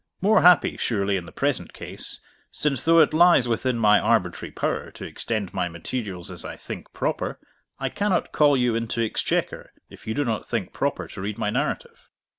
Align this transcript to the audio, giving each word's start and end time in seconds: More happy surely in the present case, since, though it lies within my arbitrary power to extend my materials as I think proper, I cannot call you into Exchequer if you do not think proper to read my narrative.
More 0.19 0.41
happy 0.41 0.77
surely 0.77 1.15
in 1.15 1.27
the 1.27 1.31
present 1.31 1.73
case, 1.73 2.19
since, 2.49 2.83
though 2.83 2.97
it 3.01 3.13
lies 3.13 3.47
within 3.47 3.77
my 3.77 3.99
arbitrary 3.99 4.51
power 4.51 4.89
to 4.89 5.05
extend 5.05 5.53
my 5.53 5.69
materials 5.69 6.31
as 6.31 6.43
I 6.43 6.57
think 6.57 6.91
proper, 6.91 7.37
I 7.77 7.89
cannot 7.89 8.31
call 8.31 8.57
you 8.57 8.73
into 8.73 8.99
Exchequer 9.03 9.71
if 9.91 10.07
you 10.07 10.15
do 10.15 10.25
not 10.25 10.47
think 10.47 10.73
proper 10.73 11.07
to 11.09 11.21
read 11.21 11.37
my 11.37 11.51
narrative. 11.51 12.09